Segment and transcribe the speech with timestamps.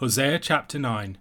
[0.00, 1.18] Hosea chapter 9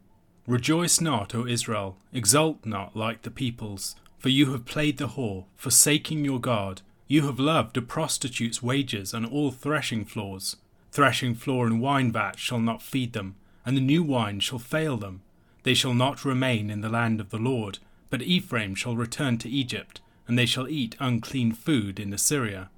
[0.48, 5.44] Rejoice not, O Israel, exult not like the peoples, for you have played the whore,
[5.58, 6.82] forsaking your God.
[7.06, 10.56] You have loved a prostitute's wages and all threshing floors.
[10.94, 14.96] Threshing floor and wine vat shall not feed them, and the new wine shall fail
[14.96, 15.24] them.
[15.64, 19.50] They shall not remain in the land of the Lord, but Ephraim shall return to
[19.50, 22.70] Egypt, and they shall eat unclean food in Assyria.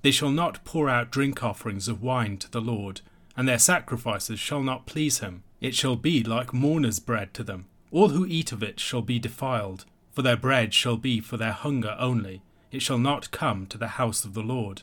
[0.00, 3.02] They shall not pour out drink offerings of wine to the Lord,
[3.36, 5.42] and their sacrifices shall not please him.
[5.60, 7.66] It shall be like mourner's bread to them.
[7.90, 11.52] All who eat of it shall be defiled, for their bread shall be for their
[11.52, 12.42] hunger only.
[12.70, 14.82] It shall not come to the house of the Lord.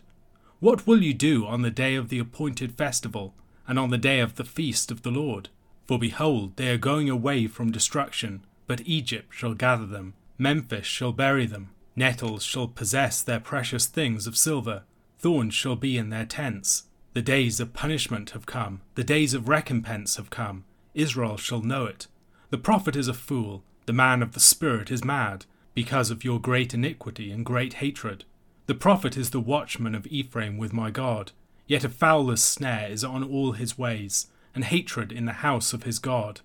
[0.59, 3.33] What will you do on the day of the appointed festival,
[3.67, 5.49] and on the day of the feast of the Lord?
[5.85, 11.13] For behold, they are going away from destruction, but Egypt shall gather them, Memphis shall
[11.13, 14.83] bury them, nettles shall possess their precious things of silver,
[15.17, 16.83] thorns shall be in their tents.
[17.17, 20.65] The days of punishment have come, the days of recompense have come.
[20.93, 22.05] Israel shall know it.
[22.51, 26.39] The prophet is a fool, the man of the Spirit is mad, because of your
[26.39, 28.23] great iniquity and great hatred.
[28.67, 31.31] The prophet is the watchman of Ephraim with my God,
[31.65, 35.81] yet a fowler's snare is on all his ways, and hatred in the house of
[35.81, 36.41] his God.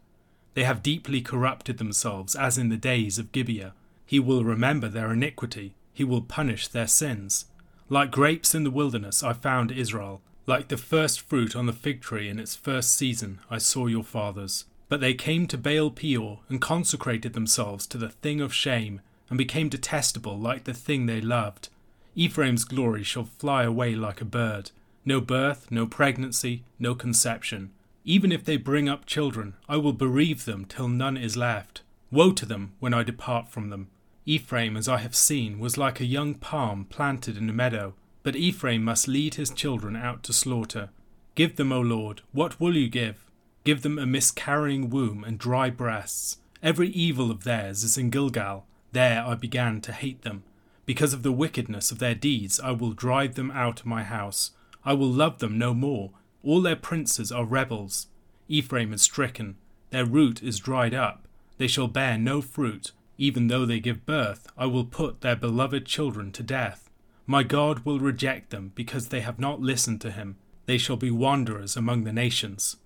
[0.54, 3.74] They have deeply corrupted themselves, as in the days of Gibeah.
[4.06, 7.44] He will remember their iniquity, he will punish their sins.
[7.90, 12.00] Like grapes in the wilderness I found Israel, like the first fruit on the fig
[12.00, 14.64] tree in its first season I saw your fathers.
[14.88, 19.38] But they came to Baal Peor and consecrated themselves to the thing of shame, and
[19.38, 21.70] became detestable like the thing they loved.
[22.14, 24.70] Ephraim's glory shall fly away like a bird.
[25.04, 27.70] No birth, no pregnancy, no conception.
[28.04, 31.80] Even if they bring up children, I will bereave them till none is left.
[32.10, 33.88] Woe to them when I depart from them.
[34.26, 37.94] Ephraim, as I have seen, was like a young palm planted in a meadow.
[38.22, 40.90] But Ephraim must lead his children out to slaughter.
[41.34, 43.30] Give them, O Lord, what will you give?
[43.64, 46.38] Give them a miscarrying womb and dry breasts.
[46.62, 48.66] Every evil of theirs is in Gilgal.
[48.92, 50.44] There I began to hate them.
[50.84, 54.50] Because of the wickedness of their deeds, I will drive them out of my house.
[54.84, 56.10] I will love them no more.
[56.44, 58.08] All their princes are rebels.
[58.48, 59.56] Ephraim is stricken.
[59.90, 61.26] Their root is dried up.
[61.58, 62.92] They shall bear no fruit.
[63.16, 66.90] Even though they give birth, I will put their beloved children to death.
[67.26, 70.36] My God will reject them because they have not listened to him.
[70.66, 72.76] They shall be wanderers among the nations.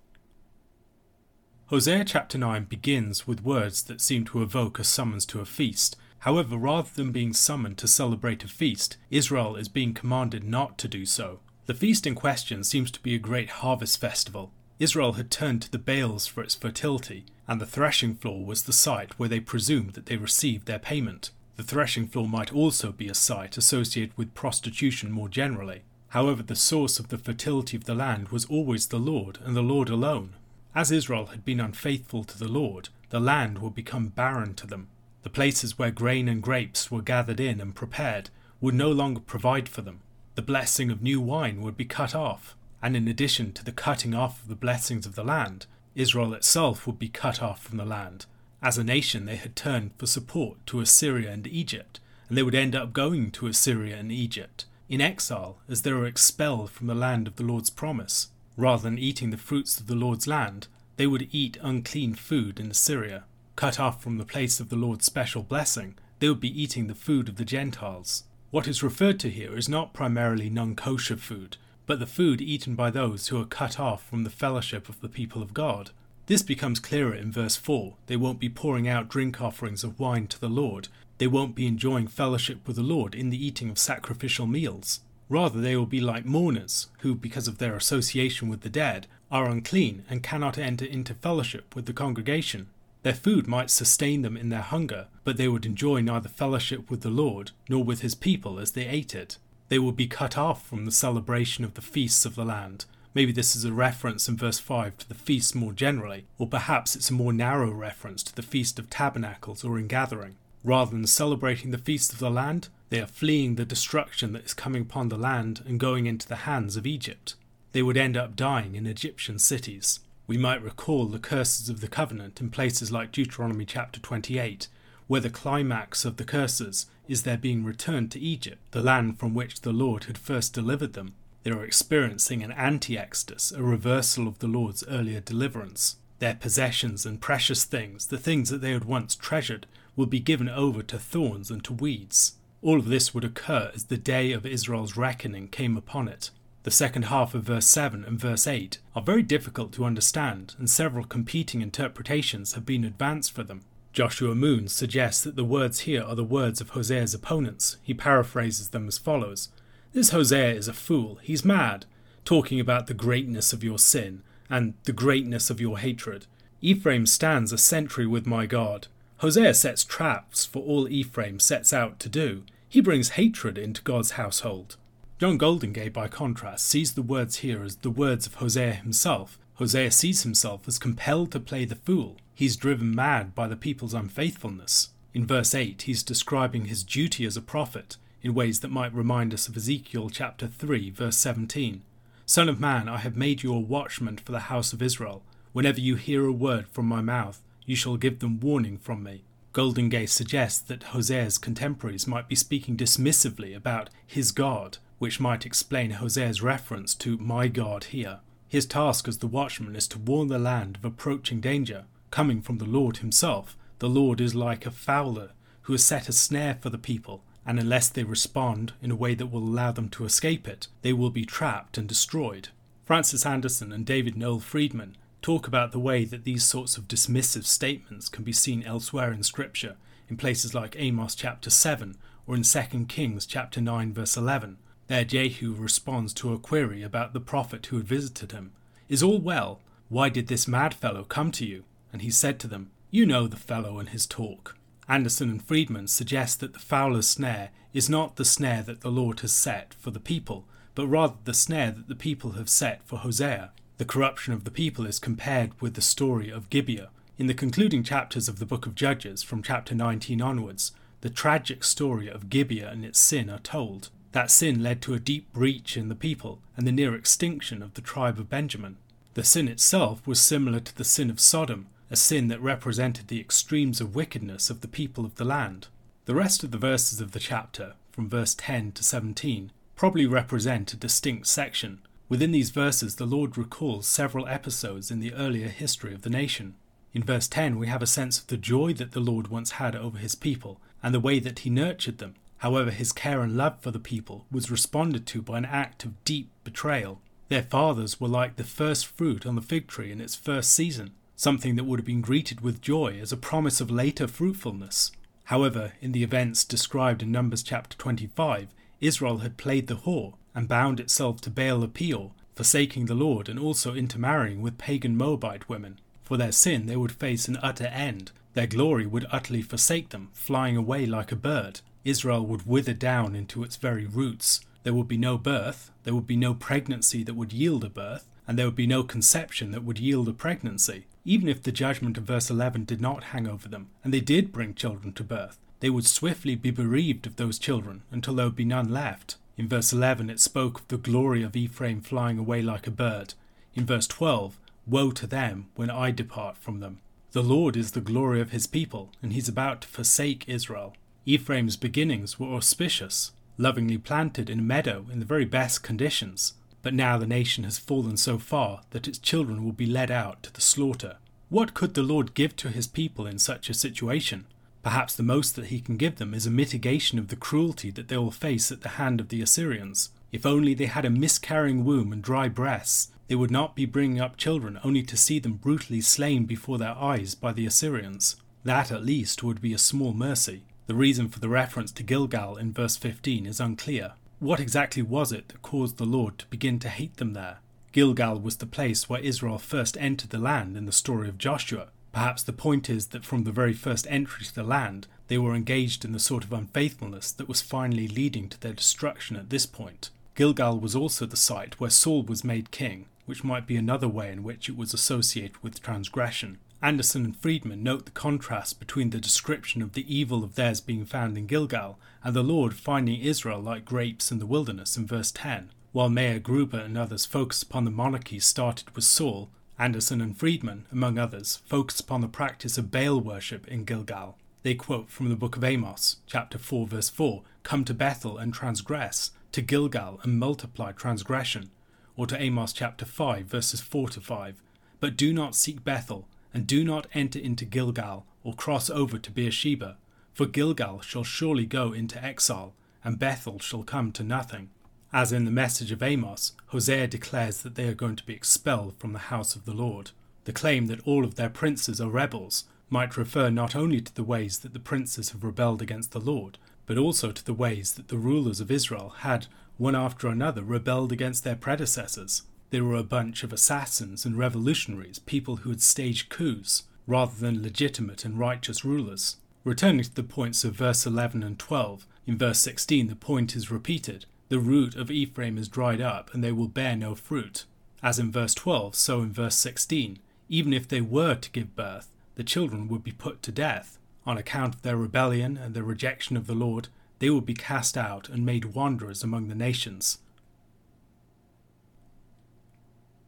[1.67, 5.97] Hosea chapter 9 begins with words that seem to evoke a summons to a feast.
[6.19, 10.87] However, rather than being summoned to celebrate a feast, Israel is being commanded not to
[10.87, 11.41] do so.
[11.65, 14.53] The feast in question seems to be a great harvest festival.
[14.79, 18.73] Israel had turned to the Baals for its fertility, and the threshing floor was the
[18.73, 21.31] site where they presumed that they received their payment.
[21.57, 25.81] The threshing floor might also be a site associated with prostitution more generally.
[26.09, 29.63] However, the source of the fertility of the land was always the Lord, and the
[29.63, 30.33] Lord alone.
[30.75, 34.87] As Israel had been unfaithful to the Lord, the land would become barren to them.
[35.23, 38.29] The places where grain and grapes were gathered in and prepared
[38.61, 40.01] would no longer provide for them.
[40.35, 44.13] The blessing of new wine would be cut off, and in addition to the cutting
[44.13, 47.85] off of the blessings of the land, Israel itself would be cut off from the
[47.85, 48.27] land.
[48.61, 52.55] As a nation, they had turned for support to Assyria and Egypt, and they would
[52.55, 56.95] end up going to Assyria and Egypt in exile as they were expelled from the
[56.95, 58.29] land of the Lord's promise.
[58.55, 62.71] Rather than eating the fruits of the Lord's land, they would eat unclean food in
[62.71, 63.25] Assyria.
[63.55, 66.95] Cut off from the place of the Lord's special blessing, they would be eating the
[66.95, 68.23] food of the Gentiles.
[68.49, 72.75] What is referred to here is not primarily non kosher food, but the food eaten
[72.75, 75.91] by those who are cut off from the fellowship of the people of God.
[76.27, 77.95] This becomes clearer in verse 4.
[78.07, 80.89] They won't be pouring out drink offerings of wine to the Lord.
[81.19, 84.99] They won't be enjoying fellowship with the Lord in the eating of sacrificial meals.
[85.29, 89.49] Rather, they will be like mourners, who, because of their association with the dead, are
[89.49, 92.67] unclean and cannot enter into fellowship with the congregation.
[93.03, 97.01] Their food might sustain them in their hunger, but they would enjoy neither fellowship with
[97.01, 99.37] the Lord nor with his people as they ate it.
[99.69, 102.83] They would be cut off from the celebration of the feasts of the land.
[103.17, 106.95] Maybe this is a reference in verse 5 to the feast more generally, or perhaps
[106.95, 110.35] it's a more narrow reference to the Feast of Tabernacles or Ingathering.
[110.63, 114.53] Rather than celebrating the feast of the land, they are fleeing the destruction that is
[114.53, 117.33] coming upon the land and going into the hands of Egypt.
[117.71, 119.99] They would end up dying in Egyptian cities.
[120.27, 124.67] We might recall the curses of the covenant in places like Deuteronomy chapter 28,
[125.07, 129.33] where the climax of the curses is their being returned to Egypt, the land from
[129.33, 131.15] which the Lord had first delivered them.
[131.47, 135.95] They are experiencing an anti exodus, a reversal of the Lord's earlier deliverance.
[136.19, 139.65] Their possessions and precious things, the things that they had once treasured,
[139.95, 142.33] will be given over to thorns and to weeds.
[142.61, 146.31] All of this would occur as the day of Israel's reckoning came upon it.
[146.63, 150.69] The second half of verse 7 and verse 8 are very difficult to understand, and
[150.69, 153.61] several competing interpretations have been advanced for them.
[153.93, 157.77] Joshua Moon suggests that the words here are the words of Hosea's opponents.
[157.83, 159.47] He paraphrases them as follows
[159.93, 161.85] This Hosea is a fool, he's mad,
[162.25, 166.25] talking about the greatness of your sin and the greatness of your hatred.
[166.61, 168.87] Ephraim stands a sentry with my God.
[169.17, 172.43] Hosea sets traps for all Ephraim sets out to do.
[172.69, 174.75] He brings hatred into God's household.
[175.19, 179.39] John Goldingay, by contrast, sees the words here as the words of Hosea himself.
[179.55, 182.17] Hosea sees himself as compelled to play the fool.
[182.35, 184.89] He's driven mad by the people's unfaithfulness.
[185.13, 189.33] In verse 8, he's describing his duty as a prophet in ways that might remind
[189.33, 191.81] us of Ezekiel chapter 3, verse 17.
[192.25, 195.23] Son of man, I have made you a watchman for the house of Israel.
[195.53, 199.23] Whenever you hear a word from my mouth, you shall give them warning from me.
[199.53, 205.91] Goldingay suggests that Hosea's contemporaries might be speaking dismissively about his God which might explain
[205.91, 208.19] Hosea's reference to my God here.
[208.49, 212.57] His task as the watchman is to warn the land of approaching danger, coming from
[212.57, 213.55] the Lord himself.
[213.79, 215.31] The Lord is like a fowler
[215.61, 219.15] who has set a snare for the people, and unless they respond in a way
[219.15, 222.49] that will allow them to escape it, they will be trapped and destroyed.
[222.83, 227.45] Francis Andersen and David Noel Freedman talk about the way that these sorts of dismissive
[227.45, 229.77] statements can be seen elsewhere in Scripture,
[230.09, 231.95] in places like Amos chapter 7
[232.27, 234.57] or in 2 Kings chapter 9 verse 11,
[234.87, 238.51] there Jehu responds to a query about the prophet who had visited him.
[238.89, 239.61] Is all well?
[239.89, 241.63] Why did this mad fellow come to you?
[241.93, 244.56] And he said to them, You know the fellow and his talk.
[244.89, 249.19] Andersen and Freedman suggest that the fowler's snare is not the snare that the Lord
[249.19, 250.45] has set for the people,
[250.75, 253.51] but rather the snare that the people have set for Hosea.
[253.77, 256.89] The corruption of the people is compared with the story of Gibeah.
[257.17, 261.63] In the concluding chapters of the book of Judges, from chapter 19 onwards, the tragic
[261.63, 263.89] story of Gibeah and its sin are told.
[264.13, 267.73] That sin led to a deep breach in the people and the near extinction of
[267.73, 268.77] the tribe of Benjamin.
[269.15, 273.19] The sin itself was similar to the sin of Sodom, a sin that represented the
[273.19, 275.67] extremes of wickedness of the people of the land.
[276.05, 280.73] The rest of the verses of the chapter, from verse 10 to 17, probably represent
[280.73, 281.79] a distinct section.
[282.09, 286.55] Within these verses, the Lord recalls several episodes in the earlier history of the nation.
[286.93, 289.75] In verse 10, we have a sense of the joy that the Lord once had
[289.75, 293.59] over his people and the way that he nurtured them However, his care and love
[293.61, 297.01] for the people was responded to by an act of deep betrayal.
[297.29, 300.91] Their fathers were like the first fruit on the fig tree in its first season,
[301.17, 304.91] something that would have been greeted with joy as a promise of later fruitfulness.
[305.25, 308.47] However, in the events described in Numbers chapter 25,
[308.79, 313.39] Israel had played the whore and bound itself to Baal Peor, forsaking the Lord and
[313.39, 315.79] also intermarrying with pagan Moabite women.
[316.03, 318.11] For their sin, they would face an utter end.
[318.35, 321.61] Their glory would utterly forsake them, flying away like a bird.
[321.83, 324.41] Israel would wither down into its very roots.
[324.61, 328.07] There would be no birth, there would be no pregnancy that would yield a birth,
[328.27, 330.85] and there would be no conception that would yield a pregnancy.
[331.07, 334.33] Even if the judgment of verse 11 did not hang over them, and they did
[334.33, 338.35] bring children to birth, they would swiftly be bereaved of those children until there would
[338.35, 339.15] be none left.
[339.37, 343.13] In verse 11 it spoke of the glory of Ephraim flying away like a bird.
[343.55, 344.37] In verse 12,
[344.67, 346.79] Woe to them when I depart from them.
[347.13, 350.75] The Lord is the glory of his people, and he's about to forsake Israel.
[351.05, 356.73] Ephraim's beginnings were auspicious, lovingly planted in a meadow in the very best conditions, but
[356.73, 360.33] now the nation has fallen so far that its children will be led out to
[360.33, 360.97] the slaughter.
[361.29, 364.25] What could the Lord give to his people in such a situation?
[364.63, 367.87] Perhaps the most that he can give them is a mitigation of the cruelty that
[367.87, 369.91] they will face at the hand of the Assyrians.
[370.11, 374.01] If only they had a miscarrying womb and dry breasts, they would not be bringing
[374.01, 378.17] up children only to see them brutally slain before their eyes by the Assyrians.
[378.43, 380.43] That at least would be a small mercy.
[380.65, 383.93] The reason for the reference to Gilgal in verse 15 is unclear.
[384.19, 387.37] What exactly was it that caused the Lord to begin to hate them there?
[387.71, 391.67] Gilgal was the place where Israel first entered the land in the story of Joshua.
[391.93, 395.35] Perhaps the point is that from the very first entry to the land, they were
[395.35, 399.45] engaged in the sort of unfaithfulness that was finally leading to their destruction at this
[399.45, 399.91] point.
[400.15, 404.11] Gilgal was also the site where Saul was made king, which might be another way
[404.11, 406.39] in which it was associated with transgression.
[406.59, 410.85] Andersen and Freedman note the contrast between the description of the evil of theirs being
[410.85, 415.11] found in Gilgal and the Lord finding Israel like grapes in the wilderness in verse
[415.11, 415.51] 10.
[415.71, 420.65] While Mayer Gruber and others focus upon the monarchy started with Saul, Andersen and Freedman,
[420.71, 424.17] among others, focus upon the practice of Baal worship in Gilgal.
[424.41, 428.33] They quote from the book of Amos, chapter 4, verse 4 Come to Bethel and
[428.33, 431.51] transgress, to Gilgal and multiply transgression.
[431.95, 434.41] Or to Amos chapter 5, verses 4 to 5
[434.79, 436.07] But do not seek Bethel
[436.37, 439.75] and do not enter into Gilgal, or cross over to Beersheba,
[440.13, 442.53] for Gilgal shall surely go into exile,
[442.83, 444.51] and Bethel shall come to nothing.
[444.93, 448.75] As in the message of Amos, Hosea declares that they are going to be expelled
[448.77, 449.89] from the house of the Lord.
[450.25, 454.03] The claim that all of their princes are rebels might refer not only to the
[454.03, 457.87] ways that the princes have rebelled against the Lord, but also to the ways that
[457.87, 459.25] the rulers of Israel had,
[459.57, 462.21] one after another, rebelled against their predecessors.
[462.49, 467.43] They were a bunch of assassins and revolutionaries, people who had staged coups, rather than
[467.43, 469.17] legitimate and righteous rulers.
[469.43, 473.51] Returning to the points of verse 11 and 12, in verse 16 the point is
[473.51, 477.45] repeated The root of Ephraim is dried up, and they will bear no fruit.
[477.83, 479.99] As in verse 12, so in verse 16,
[480.29, 483.77] even if they were to give birth, the children would be put to death.
[484.05, 487.77] On account of their rebellion and their rejection of the Lord, they would be cast
[487.77, 489.99] out and made wanderers among the nations.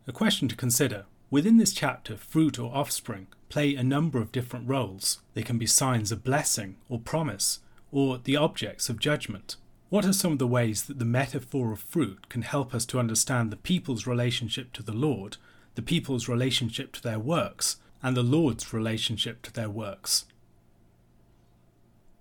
[0.09, 1.05] A question to consider.
[1.29, 5.19] Within this chapter, fruit or offspring play a number of different roles.
[5.35, 7.59] They can be signs of blessing or promise,
[7.91, 9.55] or the objects of judgment.
[9.89, 12.97] What are some of the ways that the metaphor of fruit can help us to
[12.97, 15.37] understand the people's relationship to the Lord,
[15.75, 20.25] the people's relationship to their works, and the Lord's relationship to their works.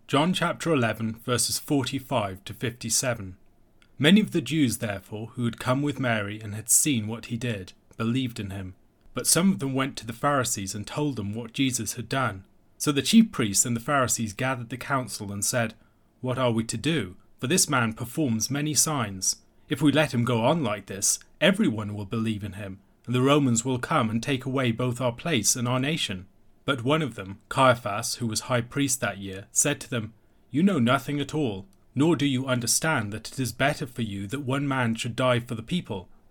[0.06, 3.38] John chapter 11, verses 45 to 57.
[3.98, 7.38] Many of the Jews, therefore, who had come with Mary and had seen what he
[7.38, 8.74] did, believed in him.
[9.12, 12.44] But some of them went to the Pharisees and told them what Jesus had done.
[12.78, 15.74] So the chief priests and the Pharisees gathered the council and said,
[16.22, 17.16] What are we to do?
[17.38, 19.36] For this man performs many signs.
[19.68, 22.78] If we let him go on like this, everyone will believe in him
[23.08, 26.26] and the Romans will come and take away both our place and our nation.
[26.66, 30.12] But one of them, Caiaphas, who was high priest that year, said to them,
[30.50, 31.64] You know nothing at all,
[31.94, 35.40] nor do you understand that it is better for you that one man should die
[35.40, 36.10] for the people,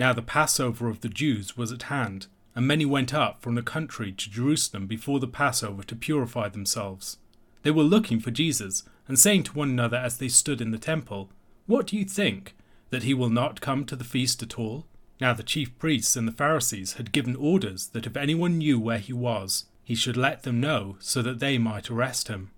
[0.00, 3.62] Now the Passover of the Jews was at hand, and many went up from the
[3.62, 7.18] country to Jerusalem before the Passover to purify themselves.
[7.64, 10.78] They were looking for Jesus, and saying to one another as they stood in the
[10.78, 11.28] temple,
[11.66, 12.54] What do you think?
[12.88, 14.86] That he will not come to the feast at all?
[15.20, 19.00] Now the chief priests and the Pharisees had given orders that if anyone knew where
[19.00, 22.52] he was, he should let them know so that they might arrest him.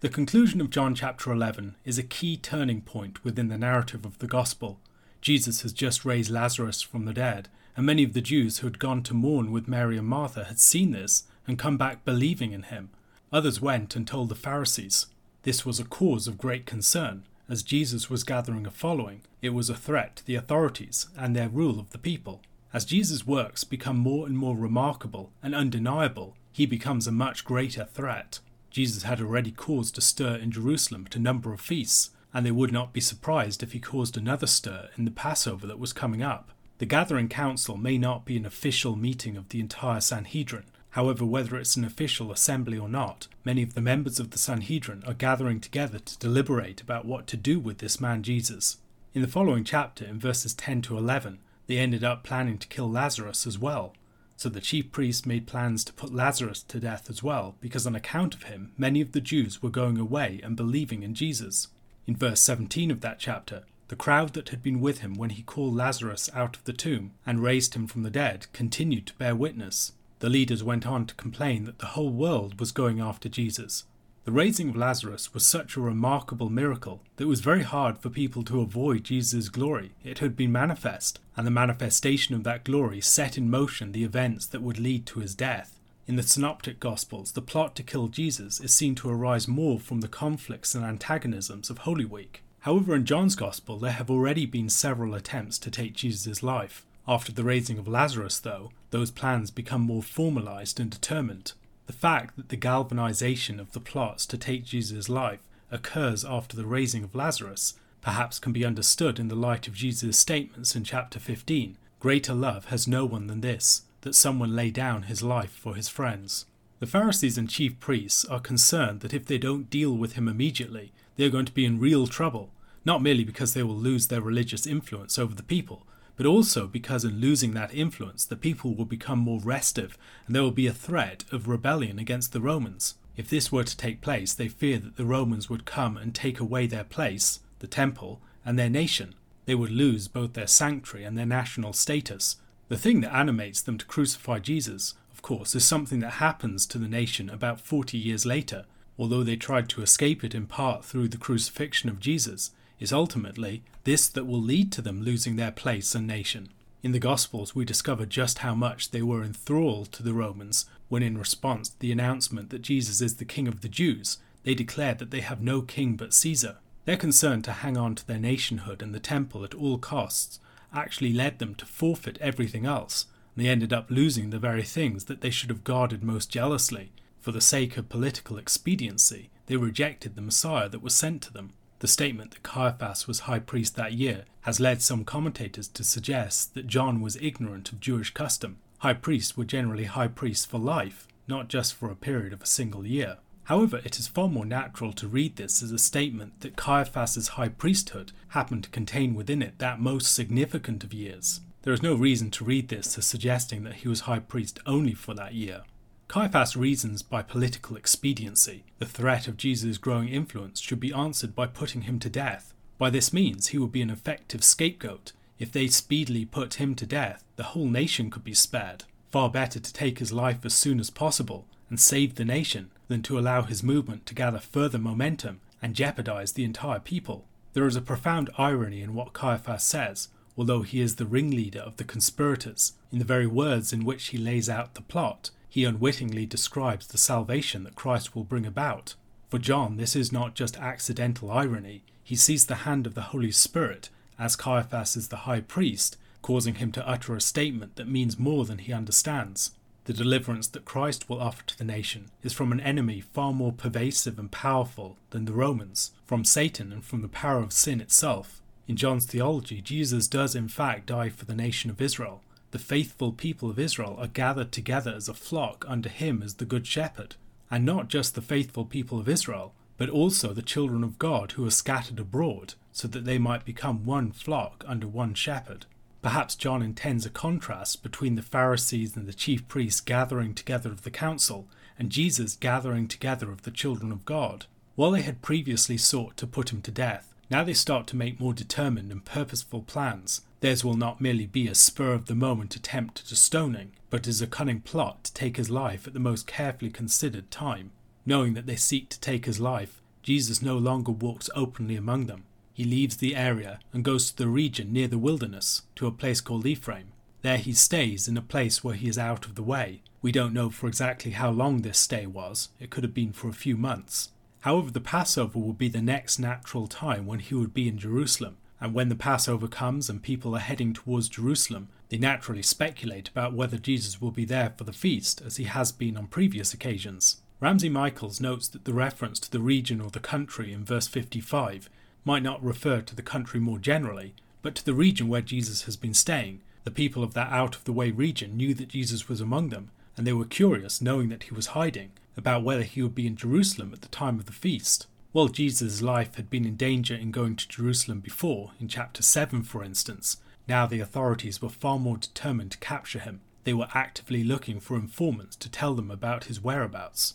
[0.00, 4.18] The conclusion of John chapter 11 is a key turning point within the narrative of
[4.18, 4.80] the Gospel.
[5.22, 8.78] Jesus has just raised Lazarus from the dead, and many of the Jews who had
[8.78, 12.64] gone to mourn with Mary and Martha had seen this and come back believing in
[12.64, 12.90] him.
[13.32, 15.06] Others went and told the Pharisees.
[15.44, 19.68] This was a cause of great concern, as Jesus was gathering a following, it was
[19.68, 22.40] a threat to the authorities and their rule of the people.
[22.72, 27.84] As Jesus' works become more and more remarkable and undeniable, he becomes a much greater
[27.84, 28.40] threat.
[28.70, 32.50] Jesus had already caused a stir in Jerusalem at a number of feasts, and they
[32.50, 36.22] would not be surprised if he caused another stir in the Passover that was coming
[36.22, 36.50] up.
[36.78, 41.56] The gathering council may not be an official meeting of the entire Sanhedrin, However, whether
[41.56, 45.58] it's an official assembly or not, many of the members of the Sanhedrin are gathering
[45.58, 48.76] together to deliberate about what to do with this man Jesus.
[49.14, 52.90] In the following chapter, in verses 10 to 11, they ended up planning to kill
[52.90, 53.94] Lazarus as well.
[54.36, 57.96] So the chief priests made plans to put Lazarus to death as well, because on
[57.96, 61.68] account of him, many of the Jews were going away and believing in Jesus.
[62.06, 65.42] In verse 17 of that chapter, the crowd that had been with him when he
[65.42, 69.36] called Lazarus out of the tomb and raised him from the dead continued to bear
[69.36, 69.92] witness.
[70.18, 73.84] The leaders went on to complain that the whole world was going after Jesus.
[74.24, 78.08] The raising of Lazarus was such a remarkable miracle that it was very hard for
[78.08, 79.92] people to avoid Jesus' glory.
[80.04, 84.46] It had been manifest, and the manifestation of that glory set in motion the events
[84.46, 85.78] that would lead to his death.
[86.12, 90.02] In the Synoptic Gospels, the plot to kill Jesus is seen to arise more from
[90.02, 92.42] the conflicts and antagonisms of Holy Week.
[92.60, 96.84] However, in John's Gospel, there have already been several attempts to take Jesus' life.
[97.08, 101.54] After the raising of Lazarus, though, those plans become more formalized and determined.
[101.86, 105.40] The fact that the galvanization of the plots to take Jesus' life
[105.70, 110.18] occurs after the raising of Lazarus perhaps can be understood in the light of Jesus'
[110.18, 115.04] statements in chapter 15 Greater love has no one than this, that someone lay down
[115.04, 116.46] his life for his friends.
[116.80, 120.92] The Pharisees and chief priests are concerned that if they don't deal with him immediately,
[121.16, 122.50] they are going to be in real trouble,
[122.84, 127.04] not merely because they will lose their religious influence over the people, but also because
[127.04, 130.72] in losing that influence, the people will become more restive and there will be a
[130.72, 132.96] threat of rebellion against the Romans.
[133.16, 136.40] If this were to take place, they fear that the Romans would come and take
[136.40, 139.14] away their place, the temple, and their nation.
[139.44, 142.36] they would lose both their sanctuary and their national status.
[142.72, 146.78] The thing that animates them to crucify Jesus, of course, is something that happens to
[146.78, 148.64] the nation about 40 years later,
[148.98, 153.62] although they tried to escape it in part through the crucifixion of Jesus, is ultimately
[153.84, 156.48] this that will lead to them losing their place and nation.
[156.82, 161.02] In the Gospels, we discover just how much they were enthralled to the Romans when,
[161.02, 164.98] in response to the announcement that Jesus is the King of the Jews, they declared
[164.98, 166.56] that they have no king but Caesar.
[166.86, 170.40] They're concerned to hang on to their nationhood and the temple at all costs
[170.74, 175.20] actually led them to forfeit everything else, they ended up losing the very things that
[175.20, 176.92] they should have guarded most jealously.
[177.20, 181.52] For the sake of political expediency, they rejected the Messiah that was sent to them.
[181.78, 186.54] The statement that Caiaphas was high priest that year has led some commentators to suggest
[186.54, 188.58] that John was ignorant of Jewish custom.
[188.78, 192.46] High priests were generally high priests for life, not just for a period of a
[192.46, 193.18] single year.
[193.44, 197.48] However, it is far more natural to read this as a statement that Caiaphas's high
[197.48, 201.40] priesthood happened to contain within it that most significant of years.
[201.62, 204.94] There is no reason to read this as suggesting that he was high priest only
[204.94, 205.62] for that year.
[206.08, 208.64] Caiaphas reasons by political expediency.
[208.78, 212.52] The threat of Jesus' growing influence should be answered by putting him to death.
[212.78, 215.12] By this means, he would be an effective scapegoat.
[215.38, 218.84] If they speedily put him to death, the whole nation could be spared.
[219.10, 223.00] Far better to take his life as soon as possible and save the nation than
[223.00, 227.24] to allow his movement to gather further momentum and jeopardize the entire people.
[227.54, 231.78] There is a profound irony in what Caiaphas says, although he is the ringleader of
[231.78, 232.74] the conspirators.
[232.92, 236.98] In the very words in which he lays out the plot, he unwittingly describes the
[236.98, 238.94] salvation that Christ will bring about.
[239.30, 241.84] For John, this is not just accidental irony.
[242.04, 243.88] He sees the hand of the Holy Spirit,
[244.18, 248.44] as Caiaphas is the high priest, causing him to utter a statement that means more
[248.44, 249.52] than he understands.
[249.84, 253.52] The deliverance that Christ will offer to the nation is from an enemy far more
[253.52, 258.40] pervasive and powerful than the Romans, from Satan and from the power of sin itself.
[258.68, 262.22] In John's theology, Jesus does in fact die for the nation of Israel,
[262.52, 266.44] the faithful people of Israel are gathered together as a flock under him as the
[266.44, 267.16] Good Shepherd.
[267.50, 271.46] And not just the faithful people of Israel, but also the children of God who
[271.46, 275.64] are scattered abroad, so that they might become one flock under one shepherd.
[276.02, 280.82] Perhaps John intends a contrast between the Pharisees and the chief priests gathering together of
[280.82, 284.46] the council, and Jesus gathering together of the children of God.
[284.74, 288.20] While they had previously sought to put him to death, now they start to make
[288.20, 292.56] more determined and purposeful plans, Theirs will not merely be a spur of the moment
[292.56, 296.00] attempt at a stoning, but is a cunning plot to take his life at the
[296.00, 297.70] most carefully considered time.
[298.04, 302.24] Knowing that they seek to take his life, Jesus no longer walks openly among them.
[302.52, 306.20] He leaves the area and goes to the region near the wilderness, to a place
[306.20, 306.92] called Ephraim.
[307.22, 309.82] There he stays in a place where he is out of the way.
[310.02, 313.28] We don't know for exactly how long this stay was, it could have been for
[313.28, 314.10] a few months.
[314.40, 318.38] However, the Passover would be the next natural time when he would be in Jerusalem,
[318.60, 323.34] and when the Passover comes and people are heading towards Jerusalem, they naturally speculate about
[323.34, 327.18] whether Jesus will be there for the feast, as he has been on previous occasions.
[327.38, 331.68] Ramsey Michaels notes that the reference to the region or the country in verse 55
[332.04, 335.76] might not refer to the country more generally, but to the region where Jesus has
[335.76, 336.40] been staying.
[336.64, 339.70] The people of that out of the way region knew that Jesus was among them,
[339.96, 343.16] and they were curious, knowing that he was hiding, about whether he would be in
[343.16, 344.86] Jerusalem at the time of the feast.
[345.12, 349.42] While Jesus' life had been in danger in going to Jerusalem before, in chapter 7
[349.42, 350.16] for instance,
[350.48, 353.20] now the authorities were far more determined to capture him.
[353.44, 357.14] They were actively looking for informants to tell them about his whereabouts.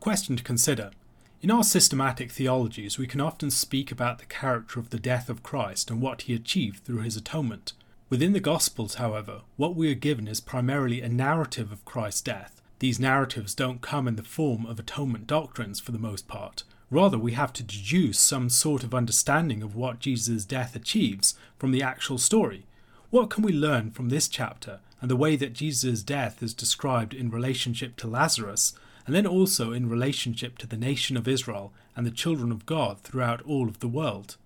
[0.00, 0.90] Question to consider.
[1.40, 5.42] In our systematic theologies, we can often speak about the character of the death of
[5.42, 7.72] Christ and what he achieved through his atonement.
[8.10, 12.58] Within the Gospels, however, what we are given is primarily a narrative of Christ's death
[12.78, 16.62] these narratives don't come in the form of atonement doctrines for the most part.
[16.90, 21.72] Rather, we have to deduce some sort of understanding of what Jesus' death achieves from
[21.72, 22.66] the actual story.
[23.10, 27.12] What can we learn from this chapter and the way that Jesus' death is described
[27.12, 28.74] in relationship to Lazarus,
[29.08, 33.00] and then also in relationship to the nation of Israel and the children of God
[33.00, 34.36] throughout all of the world?